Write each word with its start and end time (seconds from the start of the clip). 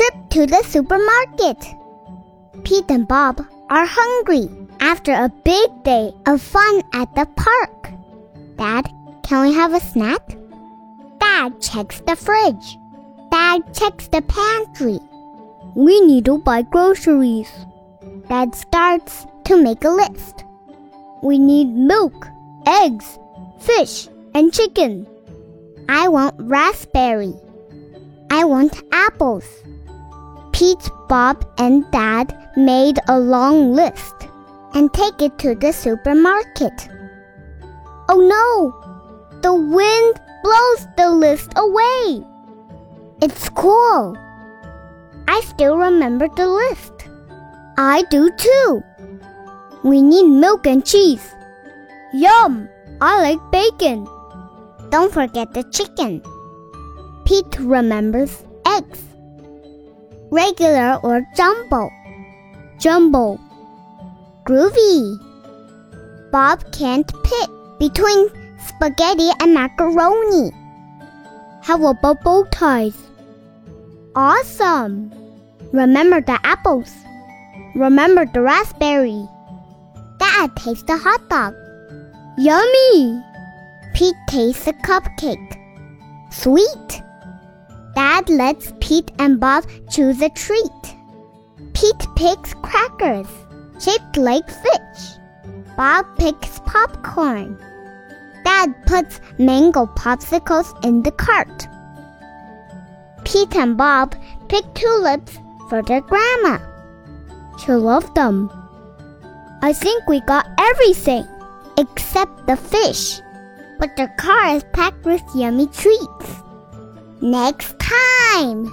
trip 0.00 0.30
to 0.30 0.46
the 0.46 0.62
supermarket. 0.62 1.58
Pete 2.64 2.90
and 2.90 3.06
Bob 3.06 3.44
are 3.68 3.84
hungry 3.84 4.48
after 4.80 5.12
a 5.12 5.28
big 5.44 5.68
day 5.84 6.10
of 6.26 6.40
fun 6.40 6.82
at 6.94 7.14
the 7.14 7.26
park. 7.36 7.90
Dad, 8.56 8.88
can 9.22 9.46
we 9.46 9.52
have 9.52 9.74
a 9.74 9.80
snack? 9.80 10.38
Dad 11.20 11.60
checks 11.60 12.00
the 12.06 12.16
fridge. 12.16 12.78
Dad 13.30 13.74
checks 13.74 14.08
the 14.08 14.22
pantry. 14.22 14.98
We 15.74 16.00
need 16.00 16.24
to 16.24 16.38
buy 16.38 16.62
groceries. 16.62 17.50
Dad 18.26 18.54
starts 18.54 19.26
to 19.44 19.62
make 19.62 19.84
a 19.84 19.90
list. 19.90 20.44
We 21.22 21.38
need 21.38 21.68
milk, 21.68 22.26
eggs, 22.66 23.18
fish, 23.60 24.08
and 24.32 24.50
chicken. 24.50 25.06
I 25.90 26.08
want 26.08 26.36
raspberry. 26.38 27.34
I 28.30 28.44
want 28.44 28.82
apples. 28.92 29.44
Pete, 30.60 30.90
Bob, 31.08 31.42
and 31.56 31.90
Dad 31.90 32.36
made 32.54 32.98
a 33.08 33.18
long 33.18 33.72
list 33.72 34.28
and 34.74 34.92
take 34.92 35.22
it 35.22 35.38
to 35.38 35.54
the 35.54 35.72
supermarket. 35.72 36.86
Oh 38.10 38.20
no! 38.20 38.76
The 39.40 39.54
wind 39.54 40.20
blows 40.42 40.86
the 40.98 41.08
list 41.08 41.54
away. 41.56 42.26
It's 43.22 43.48
cool. 43.48 44.14
I 45.26 45.40
still 45.46 45.78
remember 45.78 46.28
the 46.28 46.46
list. 46.46 47.08
I 47.78 48.04
do 48.10 48.30
too. 48.36 48.82
We 49.82 50.02
need 50.02 50.28
milk 50.28 50.66
and 50.66 50.84
cheese. 50.84 51.26
Yum! 52.12 52.68
I 53.00 53.22
like 53.22 53.50
bacon. 53.50 54.06
Don't 54.90 55.10
forget 55.10 55.54
the 55.54 55.62
chicken. 55.72 56.20
Pete 57.24 57.58
remembers 57.58 58.44
eggs. 58.66 59.09
Regular 60.30 61.00
or 61.02 61.26
jumbo? 61.34 61.90
Jumbo. 62.78 63.38
Groovy. 64.44 65.18
Bob 66.30 66.62
can't 66.72 67.10
pick 67.24 67.50
between 67.80 68.28
spaghetti 68.58 69.30
and 69.40 69.54
macaroni. 69.54 70.52
How 71.62 71.84
about 71.84 72.22
bow 72.22 72.44
ties? 72.52 72.96
Awesome. 74.14 75.10
Remember 75.72 76.20
the 76.20 76.38
apples. 76.44 76.94
Remember 77.74 78.24
the 78.24 78.42
raspberry. 78.42 79.26
Dad 80.18 80.54
tastes 80.56 80.84
the 80.84 80.96
hot 80.96 81.28
dog. 81.28 81.54
Yummy! 82.38 83.20
Pete 83.94 84.16
tastes 84.28 84.64
the 84.64 84.72
cupcake. 84.74 85.58
Sweet! 86.30 87.02
Dad 88.20 88.28
lets 88.28 88.74
Pete 88.80 89.10
and 89.18 89.40
Bob 89.40 89.64
choose 89.88 90.20
a 90.20 90.28
treat. 90.28 90.82
Pete 91.72 92.06
picks 92.16 92.52
crackers, 92.52 93.26
shaped 93.80 94.18
like 94.18 94.46
fish. 94.46 95.16
Bob 95.74 96.04
picks 96.18 96.58
popcorn. 96.66 97.58
Dad 98.44 98.74
puts 98.86 99.22
mango 99.38 99.86
popsicles 99.86 100.68
in 100.84 101.02
the 101.02 101.12
cart. 101.12 101.66
Pete 103.24 103.56
and 103.56 103.78
Bob 103.78 104.14
pick 104.48 104.64
tulips 104.74 105.38
for 105.70 105.80
their 105.82 106.02
grandma. 106.02 106.58
She 107.64 107.72
loved 107.72 108.14
them. 108.14 108.50
I 109.62 109.72
think 109.72 110.06
we 110.06 110.20
got 110.20 110.46
everything 110.58 111.26
except 111.78 112.46
the 112.46 112.56
fish. 112.56 113.18
But 113.78 113.96
the 113.96 114.10
car 114.18 114.56
is 114.56 114.64
packed 114.74 115.06
with 115.06 115.22
yummy 115.34 115.68
treats. 115.68 116.39
Next 117.22 117.78
time! 117.78 118.64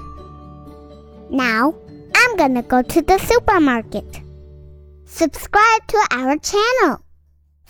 Now, 1.29 1.75
I'm 2.15 2.37
gonna 2.37 2.63
go 2.63 2.81
to 2.81 3.01
the 3.01 3.17
supermarket. 3.17 4.21
Subscribe 5.05 5.87
to 5.87 5.97
our 6.11 6.37
channel. 6.37 7.03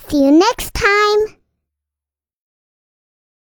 See 0.08 0.24
you 0.24 0.32
next 0.32 0.76
time! 0.76 1.37